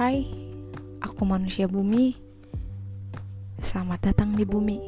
Hai, 0.00 0.24
aku 1.04 1.28
manusia 1.28 1.68
bumi. 1.68 2.16
Selamat 3.60 4.00
datang 4.08 4.32
di 4.32 4.48
bumi. 4.48 4.80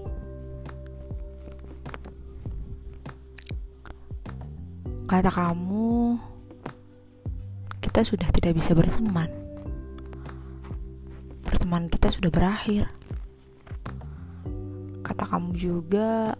Kata 5.04 5.28
kamu, 5.28 6.16
kita 7.84 8.00
sudah 8.08 8.24
tidak 8.32 8.56
bisa 8.56 8.72
berteman. 8.72 9.28
Pertemanan 11.44 11.92
kita 11.92 12.08
sudah 12.08 12.32
berakhir. 12.32 12.88
Kata 15.04 15.28
kamu 15.28 15.52
juga, 15.60 16.32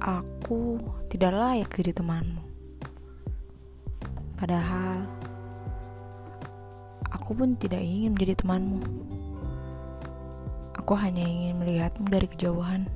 aku 0.00 0.80
tidak 1.12 1.36
layak 1.36 1.68
jadi 1.76 1.92
temanmu. 1.92 2.40
Padahal 4.40 5.17
aku 7.28 7.44
pun 7.44 7.60
tidak 7.60 7.84
ingin 7.84 8.16
menjadi 8.16 8.40
temanmu. 8.40 8.80
Aku 10.80 10.96
hanya 10.96 11.20
ingin 11.20 11.60
melihatmu 11.60 12.08
dari 12.08 12.24
kejauhan. 12.24 12.88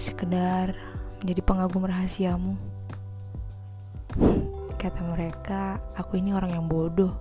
Sekedar 0.00 0.72
menjadi 1.20 1.44
pengagum 1.44 1.84
rahasiamu. 1.84 2.56
Kata 4.80 5.00
mereka, 5.12 5.76
aku 5.92 6.16
ini 6.16 6.32
orang 6.32 6.56
yang 6.56 6.64
bodoh. 6.64 7.12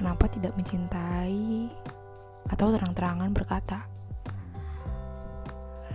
Kenapa 0.00 0.32
tidak 0.32 0.56
mencintai 0.56 1.68
atau 2.48 2.72
terang-terangan 2.72 3.36
berkata? 3.36 3.84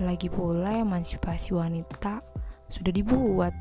Lagi 0.06 0.30
pula 0.30 0.78
emansipasi 0.78 1.58
wanita 1.58 2.22
sudah 2.70 2.94
dibuat 2.94 3.58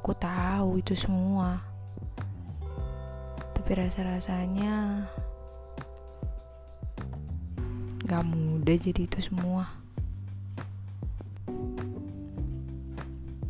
Aku 0.00 0.12
tahu 0.16 0.80
itu 0.80 0.92
semua. 0.92 1.73
Tapi 3.64 3.80
rasa-rasanya 3.80 5.08
gak 8.04 8.20
mudah 8.28 8.76
jadi 8.76 9.08
itu 9.08 9.24
semua. 9.24 9.64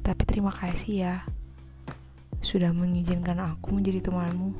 Tapi 0.07 0.23
terima 0.23 0.55
kasih 0.55 0.95
ya 1.03 1.17
sudah 2.39 2.71
mengizinkan 2.71 3.43
aku 3.43 3.75
menjadi 3.75 4.07
temanmu. 4.07 4.55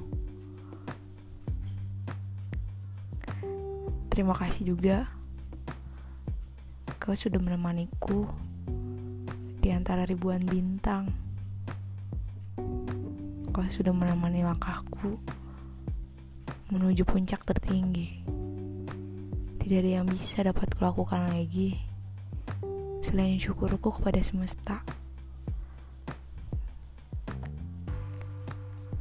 Terima 4.11 4.35
kasih 4.35 4.75
juga 4.75 5.07
kau 6.99 7.15
sudah 7.15 7.39
menemaniku 7.39 8.27
di 9.63 9.71
antara 9.71 10.03
ribuan 10.03 10.43
bintang. 10.43 11.15
Kau 13.55 13.63
sudah 13.71 13.95
menemani 13.95 14.43
langkahku 14.43 15.44
menuju 16.73 17.05
puncak 17.05 17.45
tertinggi. 17.45 18.25
Tidak 19.61 19.79
ada 19.81 19.91
yang 20.01 20.07
bisa 20.09 20.45
dapat 20.45 20.73
kulakukan 20.77 21.29
lagi 21.29 21.77
selain 23.05 23.37
syukurku 23.37 23.93
kepada 24.01 24.21
semesta. 24.25 24.81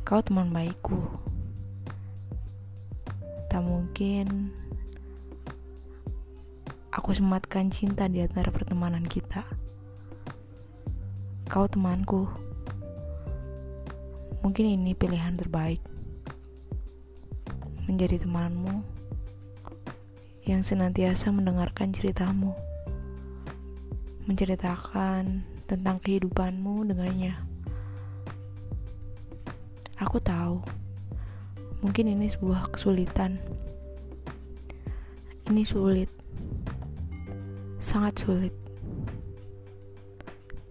Kau 0.03 0.19
teman 0.19 0.51
baikku. 0.51 0.99
Tak 3.47 3.63
mungkin 3.63 4.51
aku 6.91 7.15
sematkan 7.15 7.71
cinta 7.71 8.11
di 8.11 8.19
antara 8.19 8.51
pertemanan 8.51 9.07
kita. 9.07 9.47
Kau 11.47 11.67
temanku. 11.71 12.27
Mungkin 14.43 14.75
ini 14.75 14.91
pilihan 14.91 15.39
terbaik. 15.39 15.92
Menjadi 17.83 18.23
temanmu 18.23 18.83
yang 20.43 20.63
senantiasa 20.63 21.31
mendengarkan 21.31 21.91
ceritamu. 21.91 22.55
Menceritakan 24.27 25.43
tentang 25.67 25.99
kehidupanmu 25.99 26.87
dengannya. 26.87 27.35
Aku 29.99 30.19
tahu, 30.19 30.63
mungkin 31.83 32.11
ini 32.11 32.27
sebuah 32.27 32.71
kesulitan. 32.75 33.39
Ini 35.47 35.63
sulit, 35.67 36.11
sangat 37.83 38.23
sulit. 38.23 38.55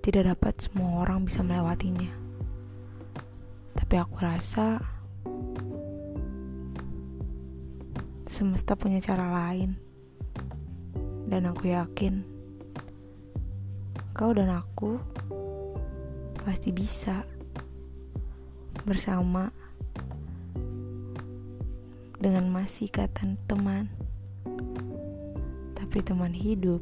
Tidak 0.02 0.24
dapat 0.26 0.58
semua 0.58 1.04
orang 1.06 1.28
bisa 1.28 1.44
melewatinya 1.44 2.22
tapi 3.92 4.08
aku 4.08 4.24
rasa 4.24 4.80
semesta 8.32 8.72
punya 8.72 8.96
cara 9.04 9.28
lain. 9.28 9.76
Dan 11.28 11.44
aku 11.44 11.68
yakin 11.68 12.24
kau 14.12 14.32
dan 14.32 14.52
aku 14.52 15.00
pasti 16.44 16.68
bisa 16.68 17.24
bersama 18.88 19.52
dengan 22.16 22.48
masih 22.48 22.88
kata 22.88 23.36
teman. 23.44 23.92
Tapi 25.76 26.00
teman 26.00 26.32
hidup 26.32 26.80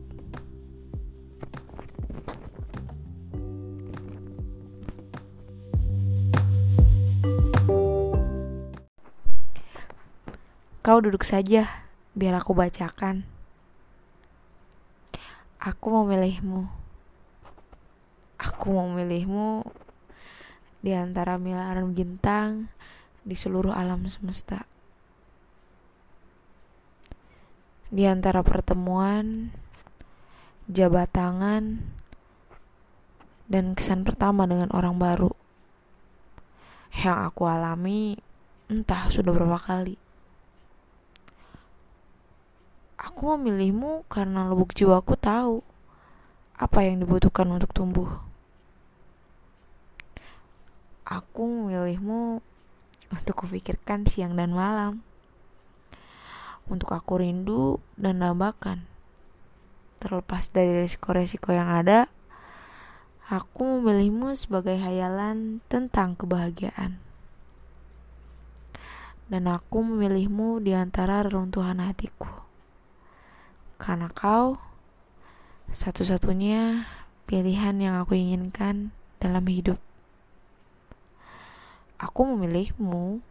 Kau 10.90 10.98
duduk 10.98 11.22
saja, 11.22 11.86
biar 12.18 12.34
aku 12.42 12.50
bacakan. 12.50 13.22
Aku 15.62 15.86
mau 15.86 16.02
milihmu. 16.02 16.66
Aku 18.34 18.74
mau 18.74 18.90
milihmu 18.90 19.70
di 20.82 20.90
antara 20.90 21.38
miliaran 21.38 21.94
bintang 21.94 22.74
di 23.22 23.38
seluruh 23.38 23.70
alam 23.70 24.10
semesta. 24.10 24.66
Di 27.94 28.10
antara 28.10 28.42
pertemuan, 28.42 29.54
jabat 30.66 31.14
tangan, 31.14 31.86
dan 33.46 33.78
kesan 33.78 34.02
pertama 34.02 34.42
dengan 34.50 34.74
orang 34.74 34.98
baru 34.98 35.30
yang 36.98 37.30
aku 37.30 37.46
alami 37.46 38.18
entah 38.66 39.06
sudah 39.06 39.30
berapa 39.30 39.62
kali. 39.62 40.09
Aku 43.10 43.34
memilihmu 43.34 44.06
karena 44.06 44.46
lubuk 44.46 44.70
jiwaku 44.70 45.18
tahu 45.18 45.66
apa 46.54 46.86
yang 46.86 47.02
dibutuhkan 47.02 47.50
untuk 47.50 47.74
tumbuh. 47.74 48.06
Aku 51.02 51.42
memilihmu 51.42 52.38
untuk 53.10 53.34
kupikirkan 53.34 54.06
siang 54.06 54.38
dan 54.38 54.54
malam. 54.54 55.02
Untuk 56.70 56.94
aku 56.94 57.18
rindu 57.18 57.82
dan 57.98 58.22
dambakan. 58.22 58.86
Terlepas 59.98 60.46
dari 60.54 60.86
resiko-resiko 60.86 61.50
yang 61.50 61.66
ada, 61.66 62.06
aku 63.26 63.82
memilihmu 63.82 64.38
sebagai 64.38 64.78
hayalan 64.78 65.58
tentang 65.66 66.14
kebahagiaan. 66.14 67.02
Dan 69.26 69.50
aku 69.50 69.82
memilihmu 69.82 70.62
di 70.62 70.78
antara 70.78 71.26
reruntuhan 71.26 71.82
hatiku. 71.82 72.49
Karena 73.80 74.12
kau 74.12 74.60
satu-satunya 75.72 76.84
pilihan 77.24 77.80
yang 77.80 77.96
aku 77.96 78.12
inginkan 78.12 78.92
dalam 79.16 79.48
hidup. 79.48 79.80
Aku 81.96 82.28
memilihmu, 82.28 83.24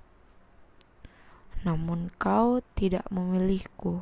namun 1.62 2.10
kau 2.18 2.66
tidak 2.74 3.06
memilihku. 3.14 4.02